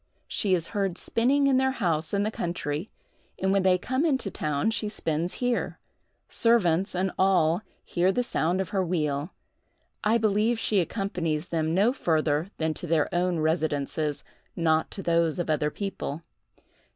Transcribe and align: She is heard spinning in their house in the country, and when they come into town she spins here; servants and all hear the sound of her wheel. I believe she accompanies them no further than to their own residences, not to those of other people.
She 0.27 0.55
is 0.55 0.69
heard 0.69 0.97
spinning 0.97 1.45
in 1.45 1.57
their 1.57 1.73
house 1.73 2.11
in 2.11 2.23
the 2.23 2.31
country, 2.31 2.89
and 3.37 3.51
when 3.51 3.61
they 3.61 3.77
come 3.77 4.03
into 4.03 4.31
town 4.31 4.71
she 4.71 4.89
spins 4.89 5.33
here; 5.35 5.77
servants 6.27 6.95
and 6.95 7.11
all 7.19 7.61
hear 7.85 8.11
the 8.11 8.23
sound 8.23 8.59
of 8.61 8.69
her 8.69 8.83
wheel. 8.83 9.31
I 10.03 10.17
believe 10.17 10.57
she 10.57 10.79
accompanies 10.79 11.49
them 11.49 11.75
no 11.75 11.93
further 11.93 12.49
than 12.57 12.73
to 12.73 12.87
their 12.87 13.13
own 13.13 13.41
residences, 13.41 14.23
not 14.55 14.89
to 14.89 15.03
those 15.03 15.37
of 15.37 15.51
other 15.51 15.69
people. 15.69 16.23